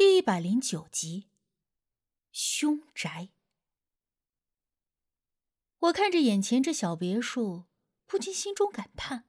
[0.00, 1.28] 第一百零九集，
[2.32, 3.28] 凶宅。
[5.78, 7.66] 我看着眼前这小别墅，
[8.06, 9.28] 不禁心中感叹：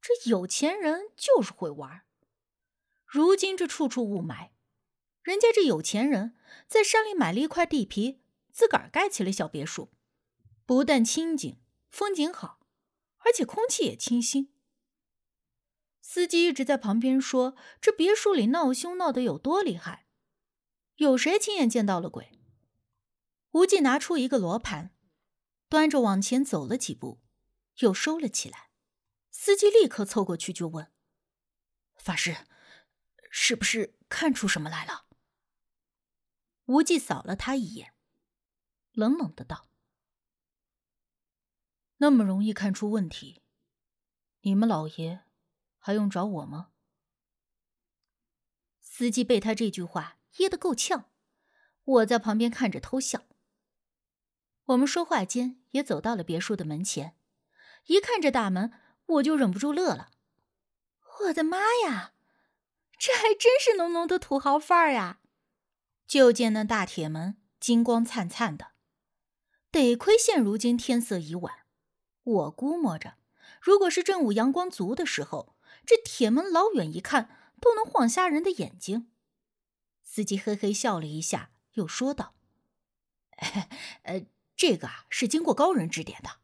[0.00, 2.04] 这有钱人就是会玩。
[3.04, 4.50] 如今这处处雾霾，
[5.22, 6.36] 人家这有钱人
[6.68, 8.20] 在山里买了一块地皮，
[8.52, 9.90] 自个儿盖起了小别墅，
[10.64, 12.60] 不但清静，风景好，
[13.16, 14.54] 而且空气也清新。
[16.10, 20.06] 司机一直在旁边说：“这别墅里闹凶闹得有多厉害？
[20.94, 22.40] 有谁亲眼见到了鬼？”
[23.52, 24.96] 无忌拿出一个罗盘，
[25.68, 27.20] 端着往前走了几步，
[27.80, 28.70] 又收了起来。
[29.30, 30.90] 司机立刻凑过去就问
[32.00, 32.34] ：“法师，
[33.30, 35.08] 是不是看出什么来了？”
[36.64, 37.92] 无忌扫了他一眼，
[38.92, 39.68] 冷冷的道
[42.00, 43.42] ：“那么容易看出问题，
[44.40, 45.24] 你们老爷？”
[45.88, 46.68] 还用找我吗？
[48.78, 51.06] 司机被他这句话噎得够呛，
[51.82, 53.22] 我在旁边看着偷笑。
[54.66, 57.16] 我们说话间也走到了别墅的门前，
[57.86, 58.70] 一看这大门，
[59.06, 60.10] 我就忍不住乐了。
[61.20, 62.12] 我的妈呀，
[62.98, 65.20] 这还真是浓浓的土豪范儿呀！
[66.06, 68.72] 就见那大铁门金光灿灿的，
[69.70, 71.64] 得亏现如今天色已晚，
[72.24, 73.16] 我估摸着，
[73.62, 75.54] 如果是正午阳光足的时候。
[75.86, 79.10] 这铁门老远一看都能晃瞎人的眼睛。
[80.02, 82.34] 司机嘿嘿笑了一下，又说道
[84.02, 86.40] ：“呃，这个啊是经过高人指点的，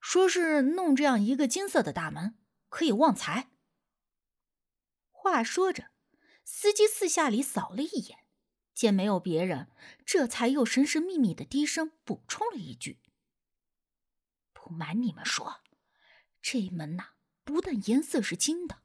[0.00, 3.50] 说是弄这样一个金色的大门可以旺财。”
[5.10, 5.90] 话说着，
[6.44, 8.20] 司机四下里扫了一眼，
[8.74, 9.70] 见没有别人，
[10.06, 13.00] 这才又神神秘秘的低声补充了一句
[14.54, 15.60] ：“不瞒你们说，
[16.40, 17.10] 这门呐。”
[17.52, 18.78] 不但颜色是金的，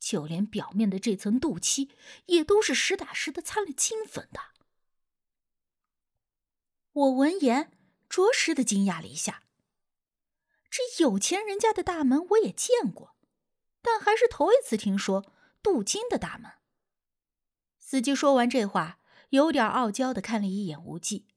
[0.00, 1.90] 就连表面的这层镀漆
[2.26, 4.40] 也都是实打实的掺了金粉的。
[6.92, 7.72] 我闻言
[8.08, 9.42] 着实的惊讶了一下。
[10.70, 13.16] 这有钱人家的大门我也见过，
[13.80, 15.32] 但还是头一次听说
[15.62, 16.50] 镀金的大门。
[17.78, 18.98] 司机说完这话，
[19.28, 21.28] 有点傲娇的看了一眼无忌，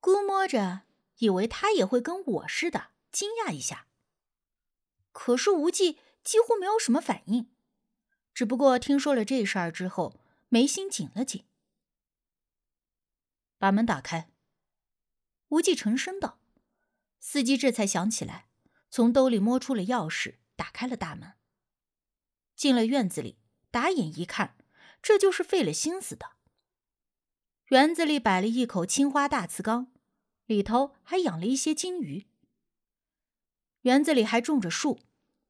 [0.00, 0.82] 估摸着
[1.18, 3.83] 以为他也会跟我似的惊讶一下。
[5.14, 7.48] 可是无忌几乎没有什么反应，
[8.34, 11.46] 只不过听说了这事儿之后，眉心紧了紧。
[13.56, 14.28] 把门打开。
[15.50, 16.40] 无忌沉声道。
[17.20, 18.48] 司机这才想起来，
[18.90, 21.34] 从兜里摸出了钥匙，打开了大门。
[22.56, 23.38] 进了院子里，
[23.70, 24.56] 打眼一看，
[25.00, 26.32] 这就是费了心思的。
[27.68, 29.92] 园子里摆了一口青花大瓷缸，
[30.46, 32.26] 里头还养了一些金鱼。
[33.84, 35.00] 园子里还种着树，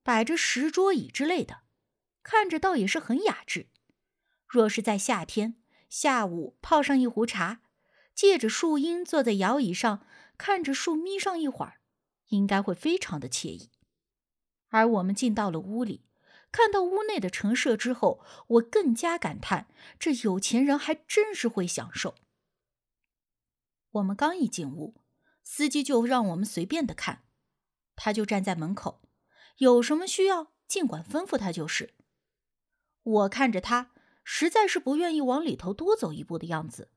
[0.02, 1.62] 摆着石桌椅之类的，
[2.22, 3.68] 看着倒也是很雅致。
[4.46, 5.56] 若是在夏天，
[5.88, 7.62] 下午泡上一壶茶，
[8.14, 10.04] 借着树荫坐在摇椅上，
[10.36, 11.80] 看着树眯上一会儿，
[12.28, 13.70] 应该会非常的惬意。
[14.68, 16.04] 而我们进到了屋里，
[16.50, 19.68] 看到屋内的陈设之后，我更加感叹：
[19.98, 22.16] 这有钱人还真是会享受。
[23.92, 24.96] 我们刚一进屋，
[25.44, 27.23] 司机就让我们随便的看。
[27.96, 29.02] 他就站在门口，
[29.58, 31.94] 有什么需要尽管吩咐他就是。
[33.02, 33.92] 我看着他，
[34.24, 36.90] 实在是不愿意往里头多走一步的样子，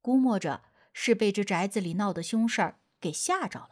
[0.00, 3.70] 估摸着是被这宅子里闹的凶事儿给吓着了。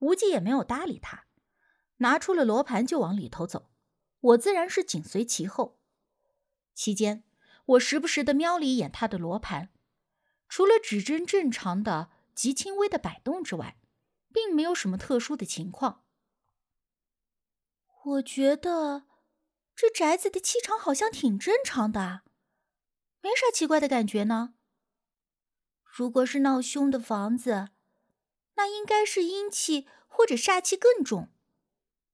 [0.00, 1.26] 无忌也没有搭理他，
[1.98, 3.70] 拿出了罗盘就往里头走，
[4.20, 5.78] 我自然是紧随其后。
[6.74, 7.22] 期间，
[7.66, 9.70] 我时不时的瞄了一眼他的罗盘，
[10.48, 13.78] 除了指针正常的极轻微的摆动之外。
[14.32, 16.04] 并没有什么特殊的情况。
[18.04, 19.06] 我觉得
[19.76, 22.22] 这宅子的气场好像挺正常的，
[23.20, 24.54] 没啥奇怪的感觉呢。
[25.84, 27.68] 如果是闹凶的房子，
[28.54, 31.32] 那应该是阴气或者煞气更重，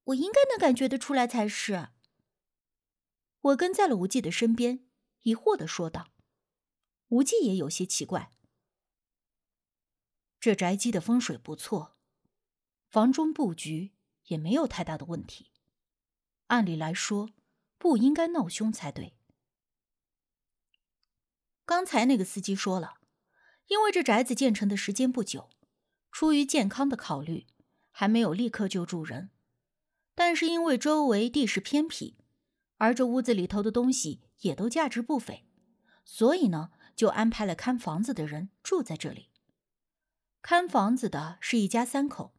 [0.04, 1.88] 我应该能感觉得出来才是。
[3.40, 4.86] 我跟在了无忌的身边，
[5.22, 6.08] 疑惑的说道
[7.08, 8.32] ：“无忌也有些奇怪，
[10.40, 11.96] 这宅基的风水不错。”
[12.88, 13.92] 房中布局
[14.28, 15.50] 也没有太大的问题，
[16.46, 17.30] 按理来说
[17.76, 19.14] 不应该闹凶才对。
[21.66, 22.94] 刚才那个司机说了，
[23.66, 25.50] 因为这宅子建成的时间不久，
[26.10, 27.46] 出于健康的考虑，
[27.90, 29.30] 还没有立刻就住人。
[30.14, 32.16] 但是因为周围地势偏僻，
[32.78, 35.46] 而这屋子里头的东西也都价值不菲，
[36.06, 39.28] 所以呢，就安排了看房子的人住在这里。
[40.40, 42.34] 看房子的是一家三口。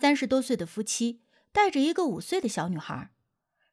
[0.00, 1.20] 三十多岁的夫妻
[1.52, 3.12] 带着一个五岁的小女孩，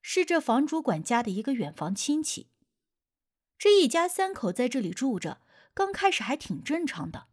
[0.01, 2.49] 是这房主管家的一个远房亲戚。
[3.57, 5.41] 这一家三口在这里住着，
[5.73, 7.27] 刚开始还挺正常的，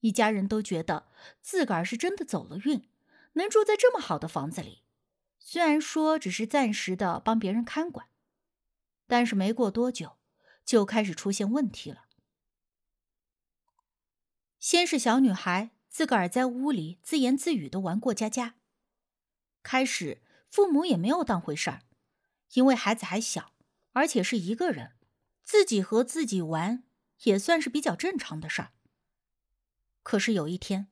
[0.00, 1.08] 一家人都觉得
[1.40, 2.90] 自个儿是真的走了运，
[3.32, 4.82] 能住在这么好的房子里。
[5.38, 8.08] 虽然说只是暂时的帮别人看管，
[9.06, 10.18] 但是没过多久，
[10.66, 12.04] 就开始出现问题了。
[14.58, 18.54] 先是小女孩自个儿在屋里自言自语的玩过家家，
[19.64, 21.82] 开始父母也没有当回事儿，
[22.52, 23.52] 因为孩子还小，
[23.94, 24.92] 而且是一个人，
[25.42, 26.84] 自己和自己玩
[27.24, 28.70] 也算是比较正常的事儿。
[30.04, 30.86] 可是有一天，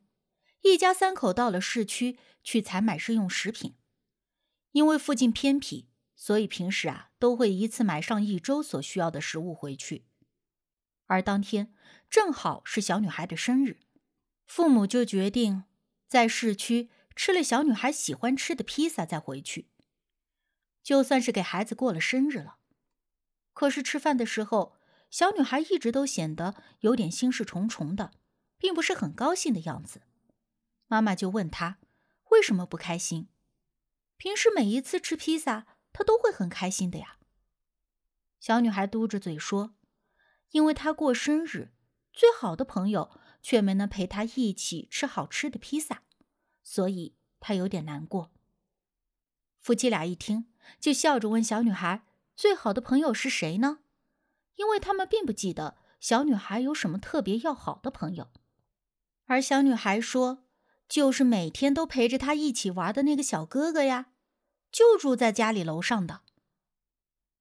[0.63, 3.77] 一家三口到了市区去采买日用食品，
[4.73, 5.87] 因为附近偏僻，
[6.17, 10.03] 所以平时啊都会一次买上一周所需要的食物回去。
[11.05, 11.73] 而当天
[12.09, 13.79] 正好是小女孩的生日，
[14.47, 15.65] 父母就决定
[16.07, 19.69] 在市区吃了小女孩喜欢吃的披萨再回去，
[20.81, 22.57] 就算是给孩子过了生日了。
[23.53, 24.75] 可是吃饭的时候，
[25.09, 28.11] 小女孩一直都显得有点心事重重的，
[28.57, 30.01] 并不是很高兴的样子。
[30.87, 31.79] 妈妈就问她
[32.31, 33.29] 为什么不开心？
[34.15, 37.17] 平时每一次吃披萨，她都会很开心的呀。
[38.39, 39.75] 小女孩嘟着嘴说。
[40.51, 41.73] 因为她过生日，
[42.13, 46.03] 最好的朋友却没能陪他一起吃好吃的披萨，
[46.63, 48.33] 所以他有点难过。
[49.57, 50.51] 夫妻俩一听，
[50.81, 52.05] 就笑着问小女孩
[52.35, 53.79] ：“最好的朋友是谁呢？”
[54.55, 58.29] 因为他们并不记得小女孩有什么特别要好的朋友，
[59.27, 60.43] 而小女孩说
[60.89, 64.11] ：“就是每天都陪着她一起玩的那个小哥哥呀，
[64.69, 66.23] 就住在家里楼上的。”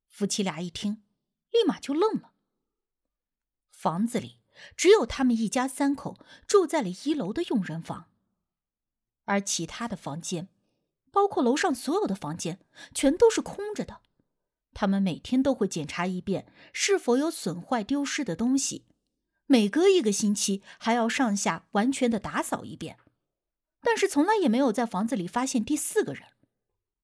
[0.06, 1.02] 夫妻俩一听，
[1.50, 2.34] 立马就愣了。
[3.72, 4.38] 房子里
[4.76, 8.08] 只有他们一家三口住在了一楼的佣人房，
[9.24, 10.48] 而其他的房间，
[11.10, 12.60] 包括楼上所有的房间，
[12.94, 14.00] 全都是空着的。
[14.74, 18.84] 他们每天都会检查一遍是否有损坏丢失的东西，
[19.46, 22.98] 每隔一个星期还要上下完全的打扫一遍，
[23.80, 26.24] 但是从来也没有在房子里发现第四个人。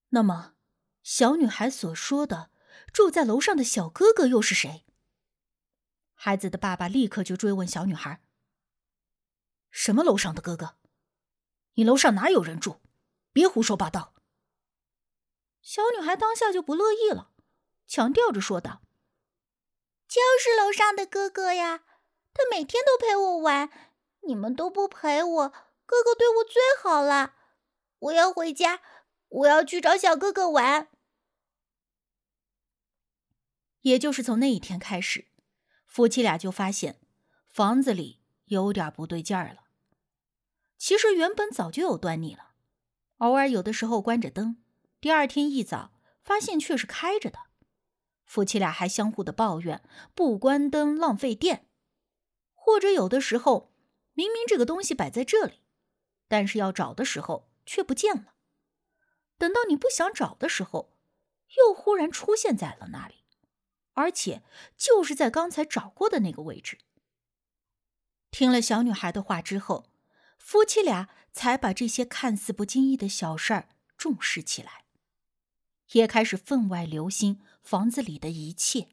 [0.09, 0.53] 那么，
[1.01, 2.51] 小女孩所说的
[2.91, 4.85] 住在楼上的小哥哥又是谁？
[6.25, 8.21] 孩子的爸爸立刻就追问小女孩
[9.69, 10.77] ：“什么楼上的哥哥？
[11.73, 12.79] 你楼上哪有人住？
[13.33, 14.13] 别胡说八道！”
[15.61, 17.33] 小女孩当下就不乐意了，
[17.85, 18.83] 强调着说道
[20.07, 21.83] ：“就是楼上的哥哥呀，
[22.33, 23.69] 他每天都陪我玩，
[24.21, 25.49] 你们都不陪我，
[25.85, 27.35] 哥哥对我最好了。
[27.99, 28.81] 我要回家，
[29.27, 30.87] 我要去找小哥哥玩。”
[33.83, 35.32] 也就是从那一天开始。
[35.93, 36.99] 夫妻俩就发现
[37.47, 39.65] 房子里有点不对劲儿了。
[40.75, 42.53] 其实原本早就有端倪了，
[43.17, 44.57] 偶尔有的时候关着灯，
[44.99, 45.91] 第二天一早
[46.23, 47.37] 发现却是开着的。
[48.25, 49.83] 夫妻俩还相互的抱怨
[50.15, 51.69] 不关灯浪费电，
[52.55, 53.71] 或者有的时候
[54.13, 55.61] 明明这个东西摆在这里，
[56.27, 58.33] 但是要找的时候却不见了。
[59.37, 60.97] 等到你不想找的时候，
[61.55, 63.22] 又忽然出现在了那里。
[63.93, 64.43] 而且
[64.77, 66.79] 就是在刚才找过的那个位置。
[68.31, 69.91] 听了小女孩的话之后，
[70.37, 74.85] 夫妻俩才把这些看似不经意的小事儿重视起来，
[75.91, 78.89] 也开始分外留心房子里的一切。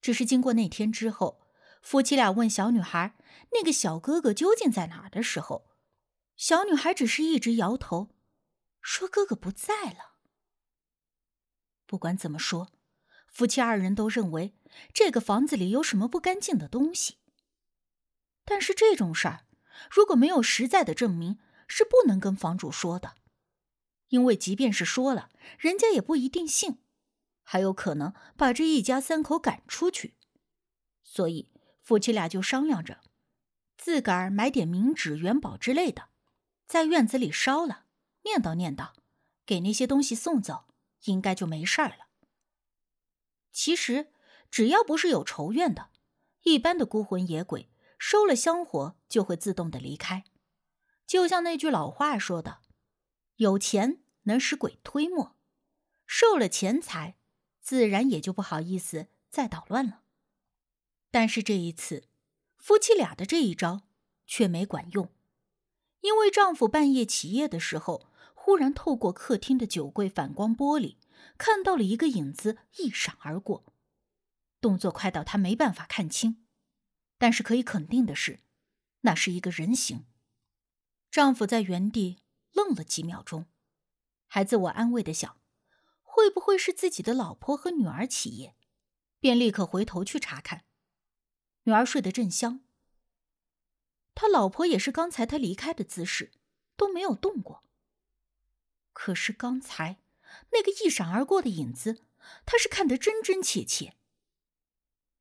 [0.00, 1.46] 只是经过那天之后，
[1.80, 3.16] 夫妻俩问小女孩
[3.52, 5.70] 那个小哥哥究竟在哪的时候，
[6.36, 8.10] 小女孩只是一直摇头，
[8.80, 10.16] 说哥哥不在了。
[11.86, 12.72] 不管怎么说。
[13.28, 14.54] 夫妻二人都认为
[14.92, 17.18] 这个房子里有什么不干净的东西，
[18.44, 19.44] 但是这种事儿
[19.90, 23.14] 如果没有实在的证明，是不能跟房主说的，
[24.08, 26.78] 因为即便是说了，人家也不一定信，
[27.42, 30.14] 还有可能把这一家三口赶出去。
[31.04, 33.00] 所以夫妻俩就商量着，
[33.76, 36.08] 自个儿买点冥纸、元宝之类的，
[36.66, 37.84] 在院子里烧了，
[38.24, 38.90] 念叨念叨，
[39.46, 40.64] 给那些东西送走，
[41.04, 42.07] 应该就没事儿了。
[43.60, 44.06] 其实，
[44.52, 45.90] 只要不是有仇怨的，
[46.44, 50.22] 一般的孤魂野鬼收了香火就会自动的离开。
[51.08, 52.60] 就像那句老话说的
[53.34, 55.34] ：“有钱能使鬼推磨，
[56.06, 57.16] 受了钱财，
[57.60, 60.02] 自然也就不好意思再捣乱了。”
[61.10, 62.04] 但是这一次，
[62.58, 63.82] 夫妻俩的这一招
[64.24, 65.12] 却没管用，
[66.02, 70.94] 因为丈夫半夜起夜的时候，忽然透过客厅的酒柜反光玻璃。
[71.36, 73.64] 看到了一个影子一闪而过，
[74.60, 76.44] 动作快到他没办法看清，
[77.16, 78.40] 但是可以肯定的是，
[79.02, 80.06] 那是一个人形。
[81.10, 82.22] 丈夫在原地
[82.52, 83.46] 愣了几秒钟，
[84.26, 85.40] 还自我安慰的想：
[86.02, 88.54] 会不会是自己的老婆和女儿起夜？
[89.20, 90.64] 便立刻回头去查看。
[91.64, 92.60] 女儿睡得正香，
[94.14, 96.32] 他老婆也是刚才他离开的姿势，
[96.76, 97.64] 都没有动过。
[98.92, 99.98] 可是刚才
[100.52, 102.02] 那个一闪而过的影子，
[102.44, 103.94] 他是看得真真切切。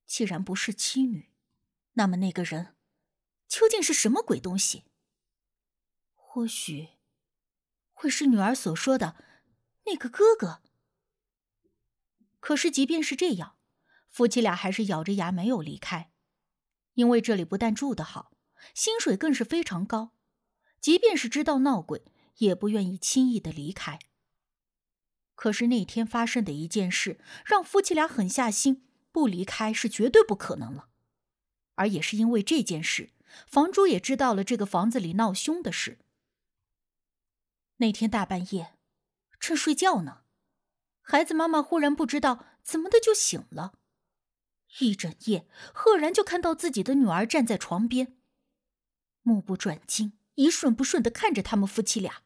[0.06, 1.32] 既然不是妻女，
[1.94, 2.76] 那么那个人
[3.48, 4.86] 究竟是什么鬼东西？
[6.16, 6.90] 或许
[7.94, 9.16] 会是女儿所说的
[9.86, 10.62] 那个哥哥。
[12.40, 13.58] 可是即便是这样，
[14.08, 16.12] 夫妻俩还是咬着牙没有离开。
[16.94, 18.32] 因为这里不但住得好，
[18.74, 20.14] 薪水更是非常高，
[20.80, 22.06] 即便是知道闹鬼，
[22.38, 24.00] 也不愿意轻易的离开。
[25.38, 30.90] 可是那天发生的一件事，让夫妻俩狠下心，不离开是绝对不可能了。
[31.76, 33.12] 而也是因为这件事，
[33.46, 36.00] 房主也知道了这个房子里闹凶的事。
[37.78, 38.74] 那天大半夜，
[39.40, 40.24] 正睡觉呢，
[41.02, 43.74] 孩子妈妈忽然不知道怎么的就醒了。
[44.80, 48.18] 一整夜，赫然就看到自己的女儿站在床边，
[49.22, 52.24] 目不转睛、一瞬不瞬的看着他们夫妻俩，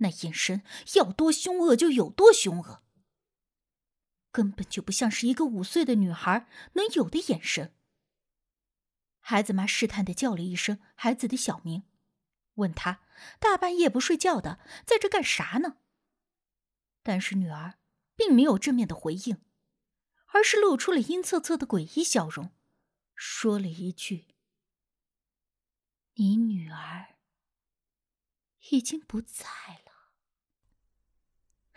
[0.00, 0.62] 那眼神
[0.94, 2.82] 要多凶恶就有多凶恶，
[4.30, 7.74] 根本就不像是一个五岁的女孩能有的眼神。
[9.20, 11.84] 孩子妈试探的叫了一声孩子的小名，
[12.54, 13.02] 问他
[13.38, 15.78] 大半夜不睡觉的在这干啥呢？
[17.02, 17.78] 但是女儿
[18.14, 19.42] 并没有正面的回应。
[20.32, 22.52] 而是露出了阴恻恻的诡异笑容，
[23.16, 24.28] 说了一句
[26.14, 27.16] ：“你女儿
[28.70, 29.48] 已经不在
[29.84, 29.89] 了。”